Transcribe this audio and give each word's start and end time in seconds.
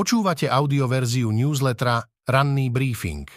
Počúvate 0.00 0.48
audioverziu 0.48 1.28
newslettera 1.28 2.00
Ranný 2.24 2.72
briefing. 2.72 3.28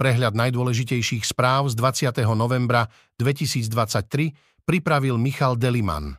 Prehľad 0.00 0.32
najdôležitejších 0.32 1.20
správ 1.20 1.68
z 1.68 1.76
20. 1.76 2.16
novembra 2.32 2.88
2023 3.20 4.64
pripravil 4.64 5.20
Michal 5.20 5.60
Deliman. 5.60 6.16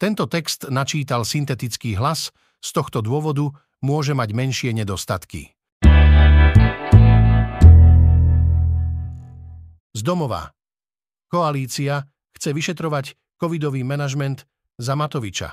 Tento 0.00 0.24
text 0.32 0.72
načítal 0.72 1.28
syntetický 1.28 1.92
hlas, 2.00 2.32
z 2.64 2.70
tohto 2.72 3.04
dôvodu 3.04 3.52
môže 3.84 4.16
mať 4.16 4.32
menšie 4.32 4.72
nedostatky. 4.72 5.52
Z 9.92 10.00
domova. 10.00 10.56
Koalícia 11.28 12.08
chce 12.32 12.56
vyšetrovať 12.56 13.36
covidový 13.36 13.84
manažment 13.84 14.48
za 14.80 14.96
Matoviča. 14.96 15.52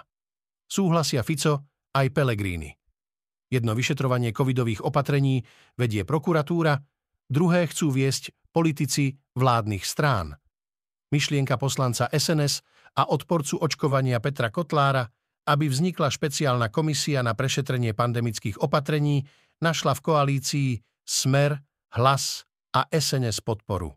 Súhlasia 0.71 1.27
Fico 1.27 1.67
aj 1.91 2.07
Pelegrini. 2.15 2.86
Jedno 3.47 3.71
vyšetrovanie 3.71 4.35
covidových 4.35 4.83
opatrení 4.83 5.43
vedie 5.79 6.03
prokuratúra, 6.03 6.83
druhé 7.31 7.67
chcú 7.71 7.95
viesť 7.95 8.35
politici 8.51 9.15
vládnych 9.39 9.87
strán. 9.87 10.35
Myšlienka 11.15 11.55
poslanca 11.55 12.11
SNS 12.11 12.65
a 12.99 13.07
odporcu 13.07 13.63
očkovania 13.63 14.19
Petra 14.19 14.51
Kotlára, 14.51 15.07
aby 15.47 15.71
vznikla 15.71 16.11
špeciálna 16.11 16.67
komisia 16.67 17.23
na 17.23 17.31
prešetrenie 17.31 17.95
pandemických 17.95 18.59
opatrení, 18.59 19.23
našla 19.63 19.95
v 19.95 20.03
koalícii 20.03 20.69
Smer, 21.07 21.55
Hlas 21.95 22.43
a 22.75 22.83
SNS 22.91 23.39
podporu. 23.47 23.95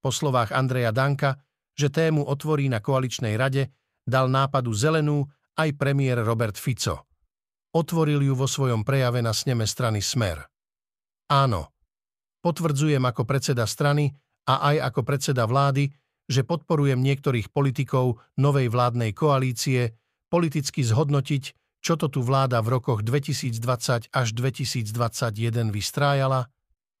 Po 0.00 0.08
slovách 0.08 0.56
Andreja 0.56 0.96
Danka, 0.96 1.36
že 1.76 1.92
tému 1.92 2.24
otvorí 2.24 2.72
na 2.72 2.80
koaličnej 2.80 3.36
rade, 3.36 3.68
dal 4.08 4.32
nápadu 4.32 4.72
zelenú 4.72 5.28
aj 5.60 5.76
premiér 5.76 6.24
Robert 6.24 6.56
Fico. 6.56 7.11
Otvoril 7.72 8.20
ju 8.20 8.36
vo 8.36 8.44
svojom 8.44 8.84
prejave 8.84 9.24
na 9.24 9.32
sneme 9.32 9.64
strany 9.64 10.04
Smer. 10.04 10.44
Áno, 11.32 11.72
potvrdzujem 12.44 13.00
ako 13.00 13.24
predseda 13.24 13.64
strany 13.64 14.12
a 14.44 14.72
aj 14.72 14.92
ako 14.92 15.00
predseda 15.08 15.48
vlády, 15.48 15.88
že 16.28 16.44
podporujem 16.44 17.00
niektorých 17.00 17.48
politikov 17.48 18.20
novej 18.36 18.68
vládnej 18.68 19.16
koalície 19.16 19.96
politicky 20.28 20.84
zhodnotiť, 20.84 21.44
čo 21.82 21.96
to 21.96 22.12
tu 22.12 22.20
vláda 22.20 22.60
v 22.60 22.78
rokoch 22.78 23.00
2020 23.00 24.12
až 24.12 24.28
2021 24.36 25.72
vystrájala, 25.72 26.52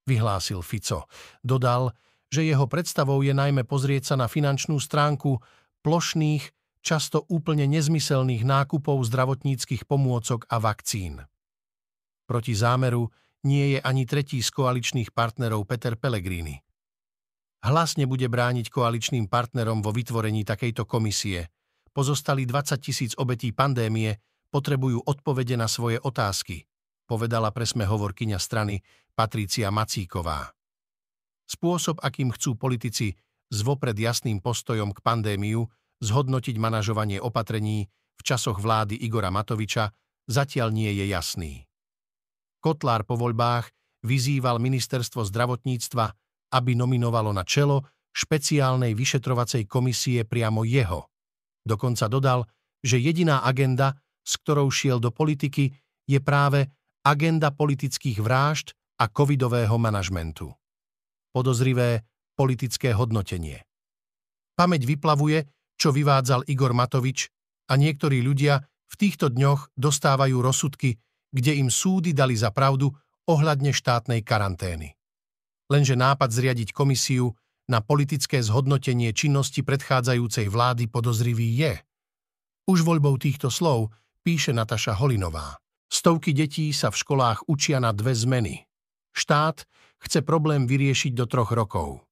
vyhlásil 0.08 0.64
Fico. 0.64 1.06
Dodal, 1.44 1.94
že 2.32 2.48
jeho 2.48 2.64
predstavou 2.64 3.20
je 3.20 3.36
najmä 3.36 3.68
pozrieť 3.68 4.12
sa 4.12 4.14
na 4.16 4.26
finančnú 4.26 4.80
stránku 4.80 5.38
plošných 5.84 6.61
často 6.82 7.24
úplne 7.30 7.64
nezmyselných 7.70 8.42
nákupov 8.42 9.06
zdravotníckých 9.06 9.86
pomôcok 9.86 10.44
a 10.50 10.58
vakcín. 10.58 11.22
Proti 12.26 12.52
zámeru 12.58 13.08
nie 13.46 13.74
je 13.74 13.78
ani 13.82 14.06
tretí 14.06 14.42
z 14.42 14.50
koaličných 14.50 15.14
partnerov 15.14 15.66
Peter 15.66 15.94
Pellegrini. 15.94 16.58
Hlas 17.62 17.94
nebude 17.94 18.26
brániť 18.26 18.74
koaličným 18.74 19.30
partnerom 19.30 19.86
vo 19.86 19.94
vytvorení 19.94 20.42
takejto 20.42 20.82
komisie. 20.82 21.46
Pozostali 21.94 22.42
20 22.42 22.82
tisíc 22.82 23.12
obetí 23.14 23.54
pandémie 23.54 24.18
potrebujú 24.50 25.06
odpovede 25.06 25.54
na 25.54 25.70
svoje 25.70 26.02
otázky, 26.02 26.66
povedala 27.06 27.54
presme 27.54 27.86
hovorkyňa 27.86 28.38
strany 28.42 28.82
Patrícia 29.14 29.70
Macíková. 29.70 30.50
Spôsob, 31.46 32.02
akým 32.02 32.34
chcú 32.34 32.58
politici 32.58 33.14
s 33.52 33.58
vopred 33.60 33.94
jasným 33.94 34.40
postojom 34.40 34.90
k 34.96 34.98
pandémiu, 35.04 35.68
zhodnotiť 36.02 36.58
manažovanie 36.58 37.22
opatrení 37.22 37.86
v 38.18 38.22
časoch 38.26 38.58
vlády 38.58 38.98
Igora 38.98 39.30
Matoviča 39.30 39.94
zatiaľ 40.26 40.74
nie 40.74 40.90
je 40.90 41.06
jasný. 41.08 41.52
Kotlár 42.62 43.06
po 43.06 43.14
voľbách 43.18 43.70
vyzýval 44.02 44.58
ministerstvo 44.58 45.22
zdravotníctva, 45.26 46.06
aby 46.52 46.74
nominovalo 46.74 47.30
na 47.30 47.46
čelo 47.46 47.86
špeciálnej 48.12 48.92
vyšetrovacej 48.92 49.64
komisie 49.64 50.28
priamo 50.28 50.66
jeho. 50.68 51.08
Dokonca 51.64 52.10
dodal, 52.10 52.44
že 52.82 53.00
jediná 53.00 53.46
agenda, 53.46 53.96
s 54.20 54.36
ktorou 54.42 54.68
šiel 54.68 54.98
do 54.98 55.14
politiky, 55.14 55.72
je 56.04 56.18
práve 56.18 56.68
agenda 57.06 57.54
politických 57.54 58.18
vrážd 58.20 58.74
a 59.00 59.08
covidového 59.08 59.74
manažmentu. 59.78 60.50
Podozrivé 61.32 62.04
politické 62.36 62.92
hodnotenie. 62.92 63.64
Pamäť 64.52 64.84
vyplavuje, 64.84 65.48
čo 65.76 65.90
vyvádzal 65.90 66.46
Igor 66.48 66.72
Matovič 66.76 67.28
a 67.70 67.78
niektorí 67.78 68.20
ľudia 68.20 68.60
v 68.92 68.94
týchto 69.00 69.32
dňoch 69.32 69.72
dostávajú 69.72 70.36
rozsudky, 70.44 71.00
kde 71.32 71.52
im 71.56 71.72
súdy 71.72 72.12
dali 72.12 72.36
za 72.36 72.52
pravdu 72.52 72.92
ohľadne 73.24 73.72
štátnej 73.72 74.20
karantény. 74.20 74.92
Lenže 75.72 75.96
nápad 75.96 76.28
zriadiť 76.28 76.76
komisiu 76.76 77.32
na 77.70 77.80
politické 77.80 78.44
zhodnotenie 78.44 79.16
činnosti 79.16 79.64
predchádzajúcej 79.64 80.52
vlády 80.52 80.92
podozrivý 80.92 81.48
je. 81.56 81.74
Už 82.68 82.84
voľbou 82.84 83.16
týchto 83.16 83.48
slov 83.48 83.88
píše 84.20 84.52
Nataša 84.52 85.00
Holinová. 85.00 85.56
Stovky 85.88 86.36
detí 86.36 86.68
sa 86.76 86.92
v 86.92 87.00
školách 87.00 87.48
učia 87.48 87.80
na 87.80 87.96
dve 87.96 88.12
zmeny. 88.12 88.68
Štát 89.12 89.64
chce 90.04 90.20
problém 90.20 90.68
vyriešiť 90.68 91.12
do 91.16 91.24
troch 91.24 91.52
rokov. 91.52 92.04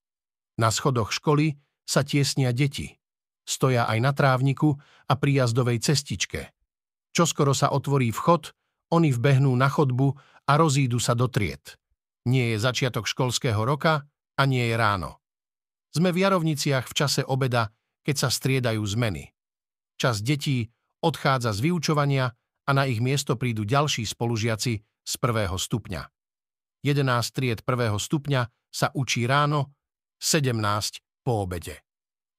Na 0.57 0.73
schodoch 0.73 1.13
školy 1.13 1.57
sa 1.85 2.05
tiesnia 2.05 2.53
deti 2.53 3.00
stoja 3.51 3.91
aj 3.91 3.99
na 3.99 4.15
trávniku 4.15 4.79
a 5.11 5.13
pri 5.19 5.43
jazdovej 5.43 5.83
cestičke. 5.83 6.55
Čoskoro 7.11 7.51
sa 7.51 7.75
otvorí 7.75 8.15
vchod, 8.15 8.55
oni 8.95 9.11
vbehnú 9.11 9.51
na 9.59 9.67
chodbu 9.67 10.15
a 10.47 10.53
rozídu 10.55 11.03
sa 11.03 11.19
do 11.19 11.27
tried. 11.27 11.75
Nie 12.31 12.55
je 12.55 12.63
začiatok 12.63 13.11
školského 13.11 13.59
roka 13.67 14.07
a 14.39 14.43
nie 14.47 14.63
je 14.71 14.77
ráno. 14.79 15.19
Sme 15.91 16.15
v 16.15 16.23
Jarovniciach 16.23 16.87
v 16.87 16.95
čase 16.95 17.27
obeda, 17.27 17.75
keď 18.07 18.17
sa 18.27 18.29
striedajú 18.31 18.83
zmeny. 18.87 19.35
Čas 19.99 20.23
detí 20.23 20.71
odchádza 21.03 21.51
z 21.51 21.61
vyučovania 21.67 22.31
a 22.67 22.71
na 22.71 22.87
ich 22.87 23.03
miesto 23.03 23.35
prídu 23.35 23.67
ďalší 23.67 24.07
spolužiaci 24.07 24.75
z 24.81 25.15
prvého 25.19 25.59
stupňa. 25.59 26.07
11 26.87 27.37
tried 27.37 27.61
prvého 27.67 27.99
stupňa 27.99 28.47
sa 28.71 28.89
učí 28.95 29.27
ráno, 29.27 29.75
17 30.23 31.27
po 31.27 31.45
obede. 31.45 31.83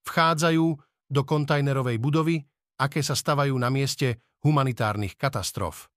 Vchádzajú 0.07 0.90
do 1.11 1.27
kontajnerovej 1.27 1.99
budovy, 1.99 2.39
aké 2.79 3.03
sa 3.03 3.13
stavajú 3.13 3.53
na 3.59 3.67
mieste 3.67 4.23
humanitárnych 4.41 5.19
katastrof. 5.19 5.91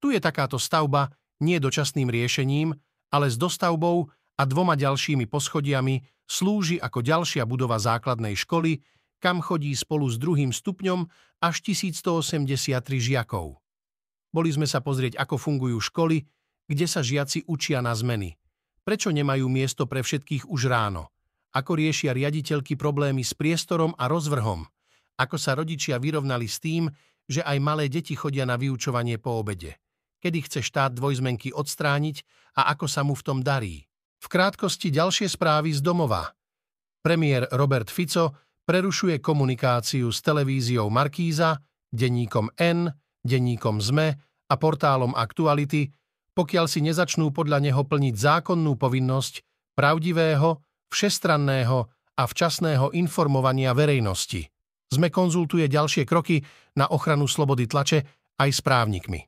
Tu 0.00 0.16
je 0.16 0.20
takáto 0.24 0.56
stavba 0.56 1.12
nie 1.44 1.60
dočasným 1.60 2.08
riešením, 2.08 2.74
ale 3.12 3.28
s 3.28 3.36
dostavbou 3.36 4.08
a 4.38 4.42
dvoma 4.48 4.74
ďalšími 4.74 5.28
poschodiami 5.28 6.02
slúži 6.26 6.80
ako 6.80 7.04
ďalšia 7.04 7.44
budova 7.46 7.78
základnej 7.78 8.34
školy, 8.34 8.82
kam 9.18 9.42
chodí 9.42 9.74
spolu 9.74 10.06
s 10.06 10.16
druhým 10.18 10.54
stupňom 10.54 11.06
až 11.42 11.56
1183 11.62 12.78
žiakov. 12.98 13.58
Boli 14.30 14.50
sme 14.52 14.68
sa 14.68 14.78
pozrieť, 14.78 15.18
ako 15.18 15.40
fungujú 15.40 15.78
školy, 15.80 16.22
kde 16.68 16.86
sa 16.86 17.00
žiaci 17.00 17.48
učia 17.48 17.80
na 17.80 17.96
zmeny. 17.96 18.36
Prečo 18.84 19.08
nemajú 19.08 19.48
miesto 19.48 19.88
pre 19.88 20.04
všetkých 20.04 20.46
už 20.46 20.68
ráno? 20.68 21.10
Ako 21.54 21.80
riešia 21.80 22.12
riaditeľky 22.12 22.76
problémy 22.76 23.24
s 23.24 23.32
priestorom 23.32 23.96
a 23.96 24.08
rozvrhom, 24.08 24.68
ako 25.18 25.36
sa 25.36 25.56
rodičia 25.56 25.96
vyrovnali 25.96 26.46
s 26.46 26.60
tým, 26.60 26.88
že 27.28 27.44
aj 27.44 27.58
malé 27.60 27.92
deti 27.92 28.16
chodia 28.16 28.48
na 28.48 28.56
vyučovanie 28.56 29.20
po 29.20 29.40
obede, 29.40 29.76
kedy 30.24 30.48
chce 30.48 30.60
štát 30.64 30.96
dvojzmenky 30.96 31.52
odstrániť 31.52 32.24
a 32.56 32.72
ako 32.72 32.86
sa 32.88 33.04
mu 33.04 33.12
v 33.12 33.22
tom 33.24 33.38
darí. 33.44 33.84
V 34.18 34.26
krátkosti 34.26 34.90
ďalšie 34.90 35.30
správy 35.30 35.70
z 35.76 35.80
domova. 35.84 36.34
Premiér 37.04 37.46
Robert 37.54 37.86
Fico 37.86 38.34
prerušuje 38.66 39.22
komunikáciu 39.22 40.10
s 40.10 40.18
televíziou 40.20 40.90
Markíza, 40.90 41.62
denníkom 41.88 42.52
N, 42.58 42.90
denníkom 43.22 43.78
ZME 43.78 44.08
a 44.48 44.54
portálom 44.58 45.14
Aktuality, 45.14 45.88
pokiaľ 46.34 46.66
si 46.66 46.82
nezačnú 46.82 47.30
podľa 47.30 47.62
neho 47.62 47.82
plniť 47.86 48.14
zákonnú 48.14 48.74
povinnosť 48.74 49.46
pravdivého, 49.78 50.67
všestranného 50.88 51.78
a 52.18 52.22
včasného 52.26 52.92
informovania 52.96 53.72
verejnosti. 53.76 54.44
Sme 54.88 55.12
konzultuje 55.12 55.68
ďalšie 55.68 56.08
kroky 56.08 56.40
na 56.80 56.88
ochranu 56.88 57.28
slobody 57.28 57.68
tlače 57.68 57.98
aj 58.40 58.50
s 58.50 58.60
právnikmi. 58.64 59.20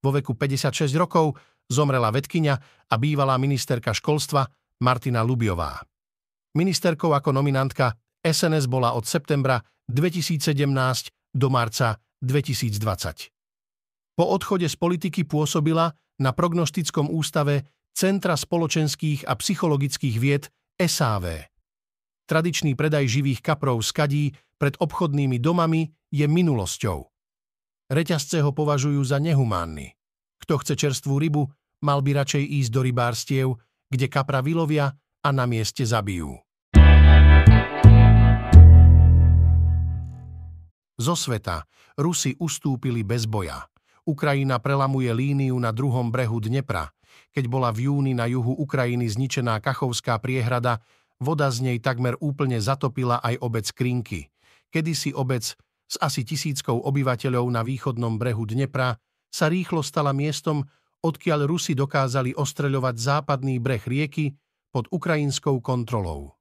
Vo 0.00 0.10
veku 0.14 0.38
56 0.38 0.94
rokov 0.94 1.34
zomrela 1.66 2.12
vedkynia 2.14 2.54
a 2.88 2.94
bývalá 3.00 3.40
ministerka 3.40 3.90
školstva 3.90 4.46
Martina 4.84 5.24
Lubiová. 5.24 5.80
Ministerkou 6.54 7.10
ako 7.10 7.34
nominantka 7.34 7.96
SNS 8.22 8.70
bola 8.70 8.94
od 8.94 9.04
septembra 9.04 9.58
2017 9.90 10.54
do 11.34 11.48
marca 11.50 11.98
2020. 12.22 14.14
Po 14.14 14.24
odchode 14.30 14.70
z 14.70 14.76
politiky 14.78 15.26
pôsobila 15.26 15.90
na 16.22 16.30
prognostickom 16.30 17.10
ústave 17.10 17.66
Centra 17.94 18.34
spoločenských 18.34 19.26
a 19.26 19.38
psychologických 19.38 20.16
vied 20.18 20.50
SAV. 20.74 21.46
Tradičný 22.26 22.74
predaj 22.74 23.06
živých 23.06 23.46
kaprov 23.46 23.78
z 23.86 23.90
kadí 23.94 24.24
pred 24.58 24.74
obchodnými 24.74 25.38
domami 25.38 25.86
je 26.10 26.26
minulosťou. 26.26 26.98
Reťazce 27.94 28.42
ho 28.42 28.50
považujú 28.50 28.98
za 29.06 29.22
nehumánny. 29.22 29.94
Kto 30.42 30.58
chce 30.58 30.74
čerstvú 30.74 31.22
rybu, 31.22 31.46
mal 31.86 32.02
by 32.02 32.18
radšej 32.18 32.42
ísť 32.42 32.70
do 32.74 32.80
rybárstiev, 32.82 33.48
kde 33.86 34.06
kapra 34.10 34.42
vylovia 34.42 34.90
a 35.22 35.28
na 35.30 35.46
mieste 35.46 35.86
zabijú. 35.86 36.34
Zo 40.94 41.14
sveta 41.14 41.66
Rusi 41.94 42.34
ustúpili 42.42 43.06
bez 43.06 43.30
boja. 43.30 43.62
Ukrajina 44.04 44.58
prelamuje 44.58 45.10
líniu 45.14 45.54
na 45.54 45.70
druhom 45.70 46.10
brehu 46.10 46.42
Dnepra. 46.42 46.90
Keď 47.34 47.44
bola 47.50 47.74
v 47.74 47.90
júni 47.90 48.12
na 48.14 48.30
juhu 48.30 48.54
Ukrajiny 48.54 49.10
zničená 49.10 49.58
Kachovská 49.58 50.18
priehrada, 50.22 50.80
voda 51.18 51.50
z 51.50 51.64
nej 51.64 51.78
takmer 51.78 52.14
úplne 52.18 52.58
zatopila 52.58 53.18
aj 53.22 53.38
obec 53.42 53.66
Krinky. 53.70 54.30
Kedysi 54.70 55.14
obec 55.14 55.54
s 55.86 55.96
asi 56.00 56.26
tisíckou 56.26 56.82
obyvateľov 56.82 57.46
na 57.50 57.62
východnom 57.62 58.18
brehu 58.18 58.44
Dnepra 58.48 58.98
sa 59.30 59.46
rýchlo 59.50 59.82
stala 59.82 60.10
miestom, 60.10 60.66
odkiaľ 61.04 61.46
Rusi 61.46 61.76
dokázali 61.76 62.32
ostreľovať 62.34 62.94
západný 62.96 63.60
breh 63.60 63.82
rieky 63.82 64.34
pod 64.72 64.88
ukrajinskou 64.90 65.60
kontrolou. 65.62 66.34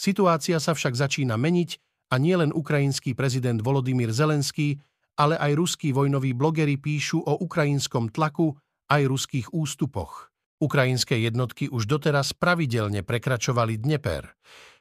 Situácia 0.00 0.56
sa 0.58 0.72
však 0.72 0.96
začína 0.96 1.36
meniť 1.36 1.70
a 2.10 2.18
nielen 2.18 2.50
ukrajinský 2.56 3.12
prezident 3.12 3.60
Volodymyr 3.60 4.10
Zelenský, 4.10 4.80
ale 5.20 5.36
aj 5.36 5.52
ruskí 5.54 5.92
vojnoví 5.92 6.32
blogeri 6.32 6.80
píšu 6.80 7.20
o 7.20 7.36
ukrajinskom 7.44 8.08
tlaku 8.08 8.56
aj 8.90 9.02
ruských 9.06 9.46
ústupoch. 9.54 10.34
Ukrajinské 10.60 11.16
jednotky 11.22 11.70
už 11.72 11.88
doteraz 11.88 12.36
pravidelne 12.36 13.00
prekračovali 13.00 13.80
Dneper. 13.80 14.28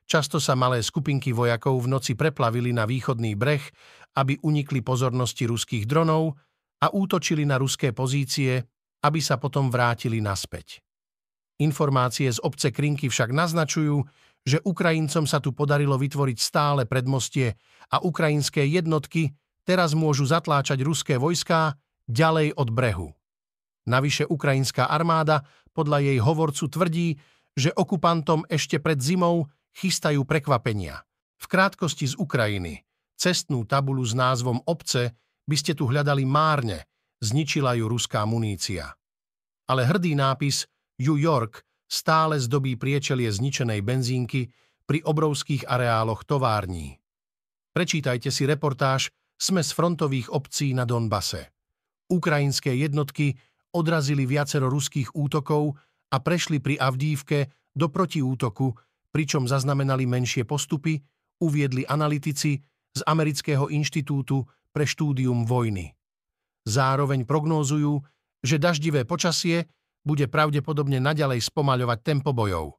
Často 0.10 0.42
sa 0.42 0.58
malé 0.58 0.82
skupinky 0.82 1.32
vojakov 1.32 1.86
v 1.86 1.88
noci 1.94 2.18
preplavili 2.18 2.74
na 2.74 2.90
východný 2.90 3.38
breh, 3.38 3.62
aby 4.18 4.42
unikli 4.42 4.82
pozornosti 4.82 5.46
ruských 5.46 5.86
dronov 5.86 6.36
a 6.82 6.92
útočili 6.92 7.46
na 7.46 7.62
ruské 7.62 7.94
pozície, 7.94 8.60
aby 9.06 9.20
sa 9.22 9.38
potom 9.38 9.70
vrátili 9.70 10.20
naspäť. 10.20 10.82
Informácie 11.62 12.28
z 12.32 12.42
obce 12.42 12.74
Krinky 12.74 13.08
však 13.08 13.30
naznačujú, 13.32 14.04
že 14.44 14.64
Ukrajincom 14.64 15.28
sa 15.28 15.38
tu 15.44 15.52
podarilo 15.52 16.00
vytvoriť 16.00 16.38
stále 16.40 16.88
predmostie 16.88 17.54
a 17.92 18.02
ukrajinské 18.02 18.66
jednotky 18.66 19.36
teraz 19.68 19.94
môžu 19.94 20.26
zatláčať 20.26 20.82
ruské 20.82 21.20
vojská 21.20 21.76
ďalej 22.10 22.58
od 22.58 22.72
brehu. 22.74 23.19
Navyše 23.90 24.30
ukrajinská 24.30 24.86
armáda 24.86 25.42
podľa 25.74 26.06
jej 26.06 26.20
hovorcu 26.22 26.70
tvrdí, 26.70 27.18
že 27.58 27.74
okupantom 27.74 28.46
ešte 28.46 28.78
pred 28.78 29.02
zimou 29.02 29.50
chystajú 29.74 30.22
prekvapenia. 30.30 31.02
V 31.42 31.46
krátkosti 31.50 32.14
z 32.14 32.16
Ukrajiny 32.22 32.86
cestnú 33.18 33.66
tabulu 33.66 34.06
s 34.06 34.14
názvom 34.14 34.62
obce 34.70 35.18
by 35.50 35.56
ste 35.58 35.74
tu 35.74 35.90
hľadali 35.90 36.24
márne, 36.24 36.86
zničila 37.20 37.74
ju 37.76 37.90
ruská 37.90 38.24
munícia. 38.24 38.94
Ale 39.66 39.84
hrdý 39.84 40.14
nápis 40.14 40.70
New 41.02 41.18
York 41.18 41.66
stále 41.90 42.38
zdobí 42.38 42.78
priečelie 42.78 43.28
zničenej 43.28 43.82
benzínky 43.82 44.48
pri 44.86 45.02
obrovských 45.02 45.66
areáloch 45.66 46.24
tovární. 46.24 47.02
Prečítajte 47.74 48.30
si 48.30 48.46
reportáž 48.46 49.10
Sme 49.40 49.66
z 49.66 49.72
frontových 49.74 50.30
obcí 50.30 50.74
na 50.74 50.86
Donbase. 50.86 51.54
Ukrajinské 52.10 52.74
jednotky 52.74 53.38
odrazili 53.76 54.26
viacero 54.26 54.70
ruských 54.70 55.14
útokov 55.14 55.78
a 56.10 56.18
prešli 56.18 56.58
pri 56.58 56.78
Avdívke 56.82 57.70
do 57.76 57.88
protiútoku, 57.90 58.74
pričom 59.14 59.46
zaznamenali 59.46 60.10
menšie 60.10 60.46
postupy, 60.46 60.98
uviedli 61.42 61.86
analytici 61.86 62.58
z 62.94 63.02
Amerického 63.06 63.70
inštitútu 63.70 64.44
pre 64.74 64.86
štúdium 64.86 65.46
vojny. 65.46 65.94
Zároveň 66.66 67.26
prognózujú, 67.26 68.02
že 68.46 68.62
daždivé 68.62 69.06
počasie 69.06 69.66
bude 70.06 70.30
pravdepodobne 70.30 71.02
naďalej 71.02 71.44
spomaľovať 71.50 72.00
tempo 72.02 72.32
bojov. 72.32 72.78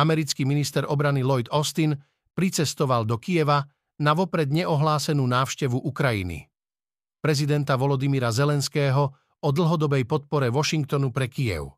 Americký 0.00 0.48
minister 0.48 0.88
obrany 0.88 1.20
Lloyd 1.20 1.52
Austin 1.52 1.96
pricestoval 2.32 3.04
do 3.04 3.20
Kieva 3.20 3.68
na 4.00 4.12
vopred 4.16 4.48
neohlásenú 4.48 5.22
návštevu 5.28 5.76
Ukrajiny. 5.76 6.48
Prezidenta 7.22 7.78
Volodymyra 7.78 8.32
Zelenského 8.34 9.21
o 9.42 9.48
dlhodobej 9.50 10.06
podpore 10.06 10.48
Washingtonu 10.48 11.10
pre 11.10 11.26
Kiev. 11.26 11.74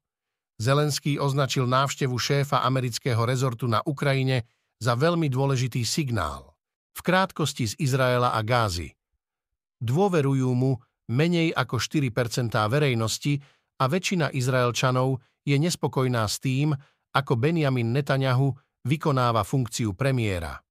Zelenský 0.61 1.19
označil 1.19 1.67
návštevu 1.67 2.15
šéfa 2.15 2.63
amerického 2.63 3.25
rezortu 3.27 3.67
na 3.67 3.83
Ukrajine 3.83 4.47
za 4.79 4.95
veľmi 4.95 5.27
dôležitý 5.33 5.83
signál. 5.83 6.55
V 6.95 7.01
krátkosti 7.03 7.73
z 7.73 7.75
Izraela 7.81 8.37
a 8.37 8.41
Gázy. 8.45 8.95
Dôverujú 9.83 10.47
mu 10.55 10.79
menej 11.11 11.51
ako 11.51 11.83
4% 11.83 12.55
verejnosti 12.71 13.43
a 13.83 13.85
väčšina 13.91 14.31
Izraelčanov 14.31 15.19
je 15.43 15.57
nespokojná 15.59 16.23
s 16.25 16.39
tým, 16.39 16.71
ako 17.13 17.33
Benjamin 17.35 17.91
Netanyahu 17.91 18.55
vykonáva 18.87 19.43
funkciu 19.43 19.97
premiéra. 19.97 20.63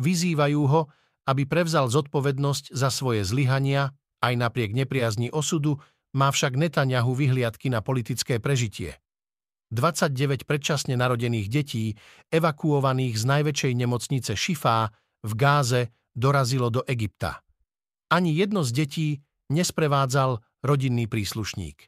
Vyzývajú 0.00 0.62
ho, 0.64 0.88
aby 1.28 1.44
prevzal 1.44 1.92
zodpovednosť 1.92 2.72
za 2.72 2.88
svoje 2.88 3.22
zlyhania, 3.22 3.92
aj 4.24 4.34
napriek 4.36 4.72
nepriazni 4.72 5.28
osudu, 5.28 5.76
má 6.16 6.30
však 6.30 6.58
Netanyahu 6.58 7.14
vyhliadky 7.14 7.70
na 7.70 7.80
politické 7.84 8.42
prežitie. 8.42 8.98
29 9.70 10.50
predčasne 10.50 10.98
narodených 10.98 11.46
detí, 11.46 11.94
evakuovaných 12.34 13.14
z 13.14 13.24
najväčšej 13.24 13.72
nemocnice 13.78 14.32
Šifá 14.34 14.90
v 15.22 15.32
Gáze, 15.38 15.94
dorazilo 16.10 16.74
do 16.74 16.82
Egypta. 16.90 17.46
Ani 18.10 18.34
jedno 18.34 18.66
z 18.66 18.70
detí 18.74 19.08
nesprevádzal 19.54 20.42
rodinný 20.66 21.06
príslušník. 21.06 21.86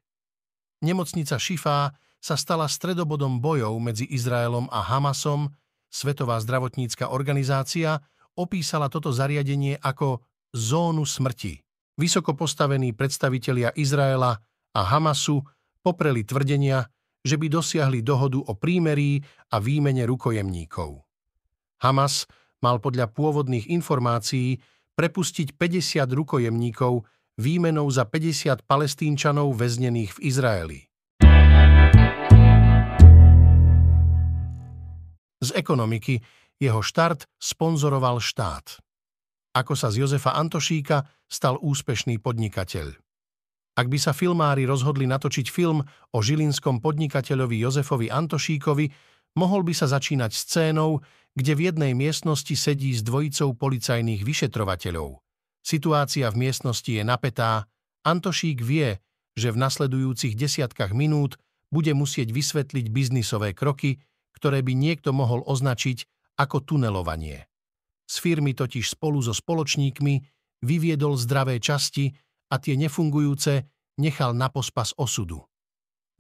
Nemocnica 0.87 1.43
Šifá 1.43 1.99
sa 2.23 2.39
stala 2.39 2.71
stredobodom 2.71 3.43
bojov 3.43 3.75
medzi 3.83 4.07
Izraelom 4.07 4.71
a 4.71 4.83
Hamasom. 4.87 5.51
Svetová 5.91 6.39
zdravotnícka 6.39 7.11
organizácia 7.11 7.99
opísala 8.39 8.87
toto 8.87 9.11
zariadenie 9.11 9.77
ako 9.83 10.23
zónu 10.55 11.03
smrti. 11.03 11.59
Vysoko 12.01 12.33
postavení 12.33 12.97
predstavitelia 12.97 13.77
Izraela 13.77 14.33
a 14.73 14.81
Hamasu 14.81 15.45
popreli 15.85 16.25
tvrdenia, 16.25 16.89
že 17.21 17.37
by 17.37 17.53
dosiahli 17.53 18.01
dohodu 18.01 18.41
o 18.41 18.57
prímerí 18.57 19.21
a 19.53 19.61
výmene 19.61 20.09
rukojemníkov. 20.09 21.05
Hamas 21.85 22.25
mal 22.65 22.81
podľa 22.81 23.13
pôvodných 23.13 23.69
informácií 23.69 24.57
prepustiť 24.97 25.59
50 25.59 26.09
rukojemníkov 26.09 27.05
výmenou 27.37 27.87
za 27.93 28.09
50 28.09 28.65
palestínčanov 28.65 29.53
väznených 29.53 30.17
v 30.17 30.21
Izraeli. 30.25 30.81
Z 35.43 35.51
ekonomiky 35.59 36.23
jeho 36.63 36.81
štart 36.81 37.27
sponzoroval 37.43 38.23
štát. 38.23 38.79
Ako 39.53 39.77
sa 39.77 39.93
z 39.93 40.01
Jozefa 40.01 40.33
Antošíka 40.33 41.05
stal 41.29 41.61
úspešný 41.61 42.25
podnikateľ. 42.25 42.97
Ak 43.77 43.87
by 43.89 43.99
sa 44.01 44.17
filmári 44.17 44.65
rozhodli 44.65 45.05
natočiť 45.05 45.49
film 45.53 45.85
o 46.13 46.19
žilinskom 46.25 46.81
podnikateľovi 46.81 47.61
Jozefovi 47.61 48.09
Antošíkovi, 48.09 48.87
mohol 49.37 49.61
by 49.65 49.73
sa 49.77 49.93
začínať 49.93 50.33
scénou, 50.33 51.05
kde 51.37 51.53
v 51.53 51.61
jednej 51.69 51.93
miestnosti 51.93 52.53
sedí 52.57 52.97
s 52.97 53.05
dvojicou 53.05 53.53
policajných 53.57 54.25
vyšetrovateľov. 54.25 55.21
Situácia 55.61 56.33
v 56.33 56.49
miestnosti 56.49 56.89
je 56.89 57.05
napätá. 57.05 57.69
Antošík 58.09 58.65
vie, 58.65 59.01
že 59.37 59.53
v 59.53 59.61
nasledujúcich 59.61 60.33
desiatkách 60.33 60.97
minút 60.97 61.37
bude 61.69 61.93
musieť 61.93 62.33
vysvetliť 62.33 62.89
biznisové 62.89 63.53
kroky, 63.53 64.01
ktoré 64.33 64.65
by 64.65 64.73
niekto 64.77 65.13
mohol 65.13 65.45
označiť 65.45 66.05
ako 66.41 66.65
tunelovanie. 66.65 67.52
Z 68.13 68.21
firmy 68.21 68.53
totiž 68.53 68.93
spolu 68.93 69.25
so 69.25 69.33
spoločníkmi 69.33 70.21
vyviedol 70.69 71.17
zdravé 71.17 71.57
časti 71.57 72.13
a 72.53 72.61
tie 72.61 72.77
nefungujúce 72.77 73.65
nechal 74.05 74.37
na 74.37 74.53
pospas 74.53 74.93
osudu. 75.01 75.41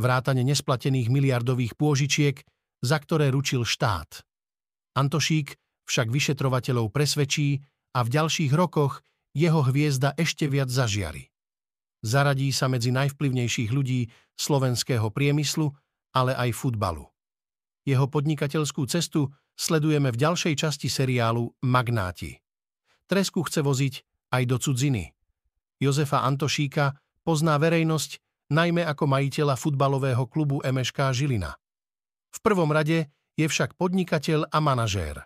Vrátane 0.00 0.40
nesplatených 0.40 1.12
miliardových 1.12 1.76
pôžičiek, 1.76 2.40
za 2.80 2.96
ktoré 2.96 3.28
ručil 3.28 3.68
štát. 3.68 4.24
Antošík 4.96 5.52
však 5.84 6.08
vyšetrovateľov 6.08 6.88
presvedčí 6.88 7.60
a 7.92 8.00
v 8.00 8.08
ďalších 8.08 8.56
rokoch 8.56 9.04
jeho 9.36 9.60
hviezda 9.60 10.16
ešte 10.16 10.48
viac 10.48 10.72
zažiari. 10.72 11.28
Zaradí 12.00 12.48
sa 12.56 12.72
medzi 12.72 12.88
najvplyvnejších 12.88 13.68
ľudí 13.68 14.08
slovenského 14.40 15.12
priemyslu, 15.12 15.68
ale 16.16 16.32
aj 16.40 16.56
futbalu. 16.56 17.04
Jeho 17.84 18.08
podnikateľskú 18.08 18.88
cestu 18.88 19.28
sledujeme 19.62 20.10
v 20.10 20.18
ďalšej 20.18 20.54
časti 20.58 20.90
seriálu 20.90 21.46
Magnáti. 21.62 22.34
Tresku 23.06 23.46
chce 23.46 23.62
voziť 23.62 23.94
aj 24.34 24.42
do 24.50 24.58
cudziny. 24.58 25.14
Jozefa 25.78 26.26
Antošíka 26.26 26.98
pozná 27.22 27.54
verejnosť 27.62 28.18
najmä 28.50 28.82
ako 28.82 29.06
majiteľa 29.06 29.54
futbalového 29.54 30.26
klubu 30.26 30.58
MŠK 30.66 31.14
Žilina. 31.14 31.54
V 32.34 32.38
prvom 32.42 32.74
rade 32.74 33.06
je 33.38 33.46
však 33.46 33.78
podnikateľ 33.78 34.50
a 34.50 34.58
manažér. 34.58 35.22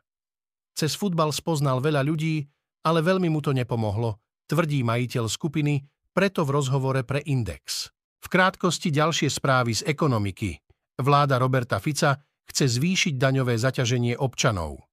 Cez 0.77 0.93
futbal 0.93 1.33
spoznal 1.33 1.81
veľa 1.81 2.05
ľudí, 2.05 2.45
ale 2.85 3.01
veľmi 3.01 3.33
mu 3.33 3.41
to 3.41 3.57
nepomohlo, 3.57 4.21
tvrdí 4.45 4.85
majiteľ 4.85 5.33
skupiny, 5.33 5.81
preto 6.13 6.45
v 6.45 6.55
rozhovore 6.61 7.01
pre 7.09 7.25
Index. 7.25 7.89
V 8.21 8.27
krátkosti 8.29 8.93
ďalšie 8.93 9.33
správy 9.33 9.73
z 9.73 9.83
ekonomiky. 9.89 10.61
Vláda 11.01 11.37
Roberta 11.41 11.81
Fica 11.81 12.26
chce 12.51 12.65
zvýšiť 12.79 13.15
daňové 13.19 13.59
zaťaženie 13.59 14.17
občanov. 14.17 14.87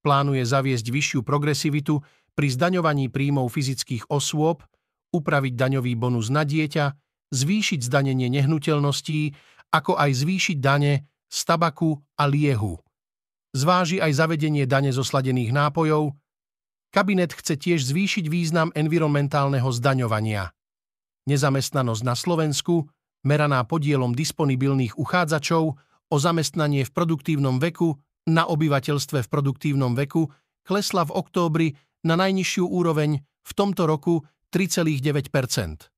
Plánuje 0.00 0.42
zaviesť 0.44 0.86
vyššiu 0.88 1.20
progresivitu 1.22 2.00
pri 2.34 2.48
zdaňovaní 2.50 3.12
príjmov 3.12 3.52
fyzických 3.52 4.08
osôb, 4.08 4.64
upraviť 5.12 5.54
daňový 5.58 5.92
bonus 5.98 6.30
na 6.32 6.46
dieťa, 6.46 6.94
zvýšiť 7.34 7.80
zdanenie 7.84 8.30
nehnuteľností, 8.30 9.34
ako 9.70 9.94
aj 9.98 10.10
zvýšiť 10.24 10.58
dane 10.58 11.06
z 11.30 11.38
tabaku 11.46 11.94
a 12.18 12.24
liehu. 12.26 12.78
Zváži 13.54 13.98
aj 13.98 14.14
zavedenie 14.14 14.66
dane 14.66 14.94
zo 14.94 15.02
sladených 15.02 15.50
nápojov. 15.50 16.14
Kabinet 16.90 17.34
chce 17.34 17.54
tiež 17.58 17.86
zvýšiť 17.86 18.26
význam 18.26 18.74
environmentálneho 18.74 19.66
zdaňovania. 19.70 20.50
Nezamestnanosť 21.26 22.02
na 22.02 22.14
Slovensku, 22.18 22.90
meraná 23.22 23.62
podielom 23.62 24.14
disponibilných 24.14 24.98
uchádzačov 24.98 25.78
o 26.10 26.16
zamestnanie 26.18 26.82
v 26.84 26.90
produktívnom 26.90 27.62
veku 27.62 27.96
na 28.26 28.44
obyvateľstve 28.44 29.24
v 29.24 29.28
produktívnom 29.30 29.94
veku, 29.94 30.28
klesla 30.66 31.06
v 31.06 31.14
októbri 31.14 31.68
na 32.04 32.18
najnižšiu 32.18 32.66
úroveň 32.66 33.22
v 33.22 33.52
tomto 33.54 33.88
roku 33.88 34.26
3,9% 34.50 35.90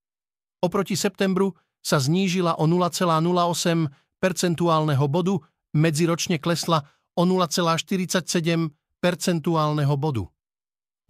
Oproti 0.63 0.95
septembru 0.95 1.59
sa 1.83 1.99
znížila 1.99 2.55
o 2.63 2.71
0,08 2.71 3.91
percentuálneho 4.23 5.03
bodu, 5.11 5.43
medziročne 5.75 6.39
klesla 6.39 6.87
o 7.19 7.27
0,47 7.27 8.23
percentuálneho 9.03 9.95
bodu. 9.99 10.31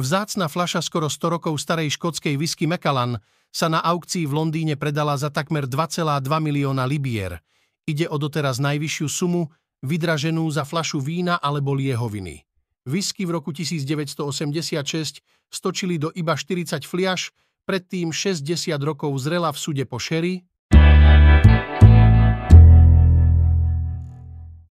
Vzácna 0.01 0.49
fľaša 0.49 0.81
skoro 0.81 1.13
100 1.13 1.37
rokov 1.37 1.55
starej 1.61 1.93
škótskej 2.01 2.41
whisky 2.41 2.65
Macallan 2.65 3.21
sa 3.53 3.69
na 3.69 3.85
aukcii 3.85 4.25
v 4.25 4.33
Londýne 4.33 4.81
predala 4.81 5.21
za 5.21 5.29
takmer 5.29 5.69
2,2 5.69 6.25
milióna 6.41 6.89
libier. 6.89 7.45
Ide 7.83 8.07
o 8.07 8.15
doteraz 8.15 8.63
najvyššiu 8.63 9.09
sumu, 9.11 9.51
vydraženú 9.83 10.47
za 10.55 10.63
fľašu 10.63 11.03
vína 11.03 11.35
alebo 11.43 11.75
liehoviny. 11.75 12.47
Whisky 12.87 13.27
v 13.27 13.43
roku 13.43 13.51
1986 13.51 15.19
stočili 15.51 15.99
do 15.99 16.15
iba 16.15 16.39
40 16.39 16.87
fliaš, 16.87 17.35
predtým 17.67 18.15
60 18.15 18.47
rokov 18.87 19.11
zrela 19.19 19.51
v 19.51 19.59
súde 19.59 19.83
po 19.83 19.99
šery. 19.99 20.47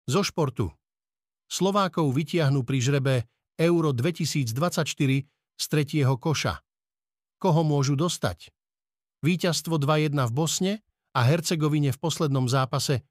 Zo 0.07 0.21
športu. 0.23 0.71
Slovákov 1.47 2.11
vytiahnu 2.11 2.67
pri 2.67 2.79
žrebe 2.83 3.15
Euro 3.55 3.95
2024 3.95 4.83
z 5.55 5.65
tretieho 5.71 6.15
koša. 6.19 6.59
Koho 7.39 7.63
môžu 7.63 7.95
dostať? 7.95 8.51
Výťazstvo 9.23 9.79
2-1 9.79 10.11
v 10.27 10.31
Bosne 10.35 10.73
a 11.17 11.25
Hercegovine 11.25 11.89
v 11.89 11.97
poslednom 11.97 12.45
zápase 12.45 13.01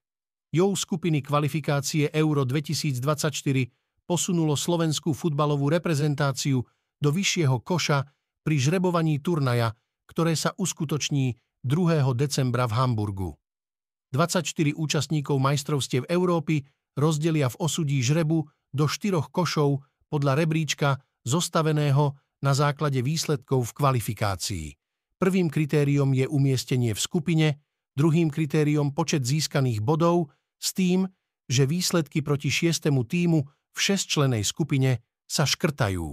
jou 0.54 0.70
skupiny 0.78 1.26
kvalifikácie 1.26 2.14
Euro 2.14 2.46
2024 2.46 3.02
posunulo 4.06 4.54
slovenskú 4.54 5.10
futbalovú 5.10 5.66
reprezentáciu 5.66 6.62
do 7.02 7.10
vyššieho 7.10 7.58
koša 7.66 8.06
pri 8.46 8.56
žrebovaní 8.62 9.18
turnaja, 9.18 9.74
ktoré 10.06 10.38
sa 10.38 10.54
uskutoční 10.54 11.34
2. 11.66 12.06
decembra 12.14 12.70
v 12.70 12.78
Hamburgu. 12.78 13.34
24 14.14 14.78
účastníkov 14.78 15.42
majstrovstiev 15.42 16.06
Európy 16.06 16.62
rozdelia 16.94 17.50
v 17.50 17.58
osudí 17.58 17.98
žrebu 18.06 18.46
do 18.70 18.86
štyroch 18.86 19.34
košov 19.34 19.82
podľa 20.06 20.38
rebríčka 20.38 21.02
zostaveného 21.26 22.14
na 22.38 22.54
základe 22.54 23.02
výsledkov 23.02 23.74
v 23.74 23.76
kvalifikácii. 23.82 24.66
Prvým 25.18 25.50
kritériom 25.50 26.14
je 26.14 26.30
umiestnenie 26.30 26.94
v 26.94 27.00
skupine, 27.02 27.65
druhým 27.96 28.28
kritériom 28.28 28.92
počet 28.92 29.24
získaných 29.24 29.80
bodov 29.80 30.30
s 30.60 30.76
tým, 30.76 31.08
že 31.48 31.64
výsledky 31.64 32.20
proti 32.20 32.52
šiestemu 32.52 33.02
týmu 33.02 33.40
v 33.48 33.78
šestčlenej 33.78 34.44
skupine 34.44 35.00
sa 35.26 35.48
škrtajú. 35.48 36.08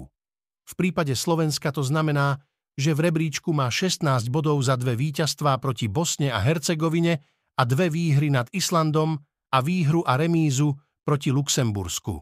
V 0.64 0.74
prípade 0.80 1.14
Slovenska 1.14 1.70
to 1.76 1.84
znamená, 1.84 2.40
že 2.74 2.96
v 2.98 3.12
rebríčku 3.12 3.54
má 3.54 3.70
16 3.70 4.02
bodov 4.34 4.58
za 4.66 4.74
dve 4.80 4.98
víťazstvá 4.98 5.62
proti 5.62 5.86
Bosne 5.86 6.34
a 6.34 6.42
Hercegovine 6.42 7.22
a 7.54 7.62
dve 7.70 7.94
výhry 7.94 8.34
nad 8.34 8.50
Islandom 8.50 9.22
a 9.54 9.58
výhru 9.62 10.02
a 10.02 10.18
remízu 10.18 10.74
proti 11.06 11.30
Luxembursku. 11.30 12.18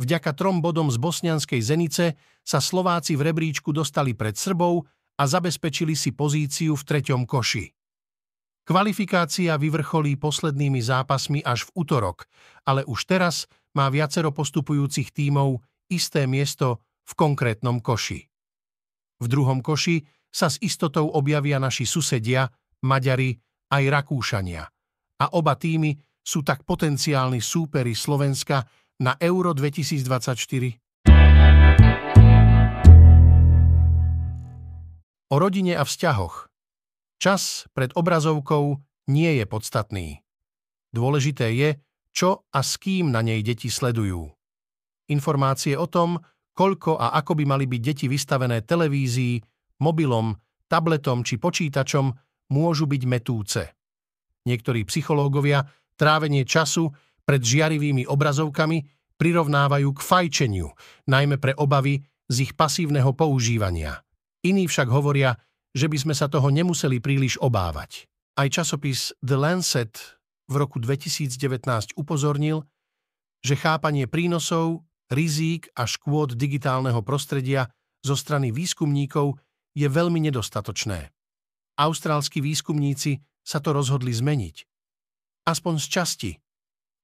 Vďaka 0.00 0.32
trom 0.32 0.60
bodom 0.64 0.88
z 0.88 0.96
bosnianskej 0.96 1.60
Zenice 1.60 2.16
sa 2.44 2.60
Slováci 2.60 3.16
v 3.16 3.32
rebríčku 3.32 3.72
dostali 3.72 4.16
pred 4.16 4.36
Srbou 4.36 4.84
a 5.20 5.22
zabezpečili 5.28 5.92
si 5.92 6.12
pozíciu 6.16 6.72
v 6.76 6.82
treťom 6.84 7.28
koši. 7.28 7.79
Kvalifikácia 8.70 9.58
vyvrcholí 9.58 10.14
poslednými 10.14 10.78
zápasmi 10.78 11.42
až 11.42 11.66
v 11.66 11.82
útorok, 11.82 12.30
ale 12.62 12.86
už 12.86 13.02
teraz 13.02 13.50
má 13.74 13.90
viacero 13.90 14.30
postupujúcich 14.30 15.10
tímov 15.10 15.58
isté 15.90 16.30
miesto 16.30 16.78
v 17.02 17.12
konkrétnom 17.18 17.82
koši. 17.82 18.30
V 19.18 19.26
druhom 19.26 19.58
koši 19.58 20.06
sa 20.30 20.46
s 20.46 20.62
istotou 20.62 21.10
objavia 21.10 21.58
naši 21.58 21.82
susedia, 21.82 22.46
Maďari 22.86 23.34
aj 23.74 23.82
Rakúšania. 23.90 24.62
A 25.18 25.34
oba 25.34 25.58
týmy 25.58 25.98
sú 26.22 26.46
tak 26.46 26.62
potenciálni 26.62 27.42
súperi 27.42 27.98
Slovenska 27.98 28.62
na 29.02 29.18
Euro 29.18 29.50
2024? 29.50 31.10
O 35.26 35.36
rodine 35.42 35.74
a 35.74 35.82
vzťahoch. 35.82 36.49
Čas 37.20 37.68
pred 37.76 37.92
obrazovkou 37.92 38.80
nie 39.12 39.36
je 39.36 39.44
podstatný. 39.44 40.24
Dôležité 40.88 41.52
je, 41.52 41.76
čo 42.16 42.48
a 42.48 42.64
s 42.64 42.80
kým 42.80 43.12
na 43.12 43.20
nej 43.20 43.44
deti 43.44 43.68
sledujú. 43.68 44.24
Informácie 45.12 45.76
o 45.76 45.84
tom, 45.84 46.16
koľko 46.56 46.96
a 46.96 47.12
ako 47.20 47.36
by 47.36 47.44
mali 47.44 47.68
byť 47.68 47.80
deti 47.84 48.06
vystavené 48.08 48.64
televízii, 48.64 49.36
mobilom, 49.84 50.32
tabletom 50.64 51.20
či 51.20 51.36
počítačom, 51.36 52.08
môžu 52.56 52.88
byť 52.88 53.02
metúce. 53.04 53.62
Niektorí 54.48 54.88
psychológovia 54.88 55.68
trávenie 56.00 56.48
času 56.48 56.88
pred 57.28 57.44
žiarivými 57.44 58.08
obrazovkami 58.08 58.80
prirovnávajú 59.20 59.92
k 59.92 60.00
fajčeniu, 60.00 60.72
najmä 61.04 61.36
pre 61.36 61.52
obavy 61.52 62.00
z 62.32 62.48
ich 62.48 62.52
pasívneho 62.56 63.12
používania. 63.12 64.00
Iní 64.40 64.64
však 64.64 64.88
hovoria, 64.88 65.36
že 65.74 65.86
by 65.86 65.98
sme 65.98 66.14
sa 66.14 66.26
toho 66.26 66.50
nemuseli 66.50 66.98
príliš 66.98 67.38
obávať. 67.38 68.10
Aj 68.38 68.48
časopis 68.50 69.14
The 69.22 69.38
Lancet 69.38 70.20
v 70.50 70.54
roku 70.58 70.82
2019 70.82 71.36
upozornil, 71.94 72.66
že 73.40 73.54
chápanie 73.54 74.10
prínosov, 74.10 74.84
rizík 75.10 75.70
a 75.74 75.86
škôd 75.86 76.34
digitálneho 76.38 77.02
prostredia 77.02 77.70
zo 78.02 78.14
strany 78.16 78.50
výskumníkov 78.50 79.38
je 79.74 79.86
veľmi 79.86 80.18
nedostatočné. 80.30 81.10
Austrálski 81.78 82.42
výskumníci 82.42 83.22
sa 83.40 83.62
to 83.62 83.72
rozhodli 83.72 84.12
zmeniť. 84.12 84.56
Aspoň 85.48 85.74
z 85.80 85.86
časti 85.88 86.32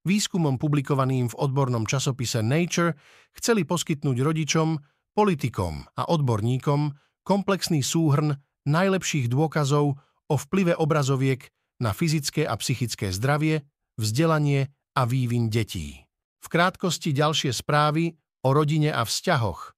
výskumom 0.07 0.61
publikovaným 0.61 1.33
v 1.33 1.39
odbornom 1.43 1.83
časopise 1.83 2.45
Nature 2.45 2.95
chceli 3.35 3.67
poskytnúť 3.67 4.17
rodičom, 4.23 4.79
politikom 5.17 5.83
a 5.99 6.03
odborníkom 6.13 6.95
komplexný 7.27 7.83
súhrn 7.83 8.37
najlepších 8.67 9.31
dôkazov 9.31 9.97
o 10.27 10.35
vplyve 10.35 10.75
obrazoviek 10.77 11.47
na 11.79 11.95
fyzické 11.95 12.45
a 12.45 12.59
psychické 12.59 13.15
zdravie, 13.15 13.63
vzdelanie 13.97 14.69
a 14.97 15.03
vývin 15.07 15.49
detí. 15.49 16.03
V 16.43 16.47
krátkosti 16.51 17.15
ďalšie 17.15 17.51
správy 17.55 18.15
o 18.47 18.49
rodine 18.55 18.95
a 18.95 19.03
vzťahoch. 19.03 19.75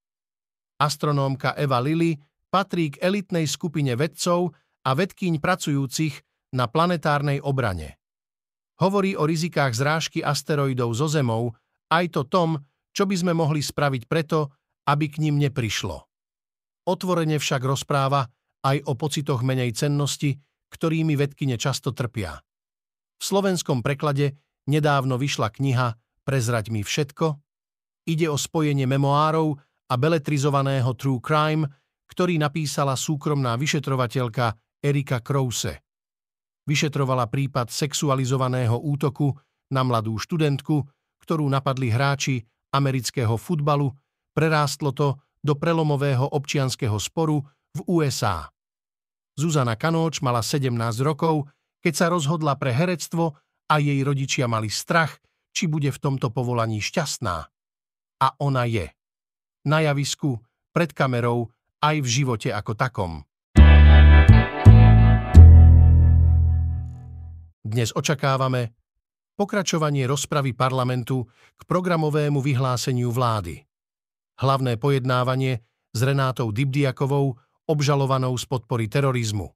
Astronómka 0.79 1.57
Eva 1.57 1.81
Lilly 1.83 2.17
patrí 2.49 2.95
k 2.95 3.01
elitnej 3.03 3.45
skupine 3.51 3.93
vedcov 3.99 4.55
a 4.87 4.91
vedkýň 4.95 5.41
pracujúcich 5.43 6.15
na 6.55 6.71
planetárnej 6.71 7.45
obrane. 7.45 8.01
Hovorí 8.79 9.19
o 9.19 9.27
rizikách 9.27 9.75
zrážky 9.75 10.23
asteroidov 10.23 10.95
zo 10.95 11.11
Zemou, 11.11 11.51
aj 11.91 12.15
to 12.15 12.23
tom, 12.25 12.63
čo 12.95 13.05
by 13.05 13.17
sme 13.19 13.33
mohli 13.35 13.59
spraviť 13.59 14.07
preto, 14.07 14.55
aby 14.87 15.11
k 15.11 15.21
ním 15.21 15.37
neprišlo. 15.43 16.07
Otvorene 16.89 17.37
však 17.37 17.61
rozpráva 17.67 18.25
aj 18.69 18.85
o 18.85 18.93
pocitoch 18.95 19.41
menej 19.41 19.73
cennosti, 19.73 20.37
ktorými 20.69 21.17
vedkine 21.17 21.57
často 21.57 21.97
trpia. 21.97 22.37
V 23.19 23.23
slovenskom 23.25 23.81
preklade 23.81 24.37
nedávno 24.69 25.17
vyšla 25.17 25.49
kniha 25.49 25.89
Prezrať 26.29 26.69
mi 26.69 26.85
všetko. 26.85 27.41
Ide 28.05 28.29
o 28.29 28.37
spojenie 28.37 28.85
memoárov 28.85 29.57
a 29.89 29.95
beletrizovaného 29.97 30.93
True 30.93 31.25
Crime, 31.25 31.65
ktorý 32.05 32.37
napísala 32.37 32.93
súkromná 32.93 33.57
vyšetrovateľka 33.57 34.53
Erika 34.85 35.25
Krause 35.25 35.89
vyšetrovala 36.69 37.33
prípad 37.33 37.73
sexualizovaného 37.73 38.77
útoku 38.77 39.33
na 39.73 39.81
mladú 39.81 40.21
študentku, 40.21 40.85
ktorú 41.25 41.49
napadli 41.49 41.89
hráči 41.89 42.45
amerického 42.77 43.41
futbalu, 43.41 43.89
prerástlo 44.37 44.93
to 44.93 45.17
do 45.41 45.57
prelomového 45.57 46.29
občianskeho 46.29 47.01
sporu 47.01 47.41
v 47.73 47.81
USA. 47.89 48.53
Zuzana 49.39 49.79
Kanóč 49.79 50.19
mala 50.19 50.43
17 50.43 50.75
rokov, 51.07 51.47
keď 51.79 51.95
sa 51.95 52.07
rozhodla 52.11 52.59
pre 52.59 52.75
herectvo 52.75 53.39
a 53.71 53.79
jej 53.79 54.03
rodičia 54.03 54.51
mali 54.51 54.67
strach, 54.67 55.23
či 55.55 55.71
bude 55.71 55.95
v 55.95 56.03
tomto 56.03 56.35
povolaní 56.35 56.83
šťastná. 56.83 57.47
A 58.19 58.29
ona 58.43 58.67
je. 58.67 58.91
Na 59.63 59.79
javisku, 59.79 60.43
pred 60.75 60.91
kamerou, 60.91 61.55
aj 61.79 62.03
v 62.03 62.09
živote 62.11 62.51
ako 62.51 62.75
takom. 62.75 63.23
Dnes 67.63 67.95
očakávame 67.95 68.75
pokračovanie 69.39 70.03
rozpravy 70.11 70.51
parlamentu 70.51 71.31
k 71.55 71.63
programovému 71.63 72.43
vyhláseniu 72.43 73.15
vlády. 73.15 73.63
Hlavné 74.43 74.75
pojednávanie 74.83 75.63
s 75.95 76.01
Renátou 76.03 76.51
Dybdiakovou, 76.51 77.39
obžalovanou 77.69 78.33
z 78.41 78.49
podpory 78.49 78.89
terorizmu. 78.89 79.53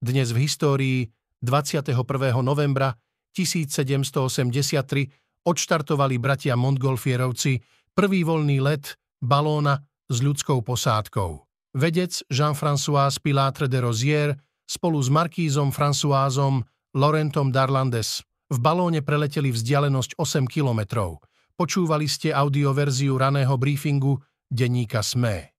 Dnes 0.00 0.32
v 0.32 0.48
histórii 0.48 0.98
21. 1.44 1.92
novembra 2.40 2.96
1783 3.36 5.44
odštartovali 5.44 6.16
bratia 6.16 6.56
Montgolfierovci 6.56 7.60
prvý 7.92 8.24
voľný 8.24 8.64
let 8.64 8.96
balóna 9.20 9.84
s 10.08 10.24
ľudskou 10.24 10.64
posádkou. 10.64 11.44
Vedec 11.76 12.24
Jean-François 12.32 13.12
Pilatre 13.20 13.68
de 13.68 13.78
Rozier 13.82 14.28
spolu 14.64 15.02
s 15.02 15.12
markízom 15.12 15.70
Françoisom 15.70 16.64
Laurentom 16.94 17.50
Darlandes 17.50 18.22
v 18.48 18.58
balóne 18.60 19.02
preleteli 19.02 19.50
vzdialenosť 19.50 20.16
8 20.16 20.46
kilometrov. 20.46 21.18
Počúvali 21.54 22.06
ste 22.10 22.34
audioverziu 22.34 23.18
raného 23.18 23.54
briefingu 23.58 24.18
denníka 24.50 25.02
SME. 25.02 25.53